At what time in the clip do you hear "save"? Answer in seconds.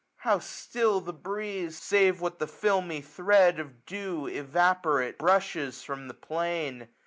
1.79-2.21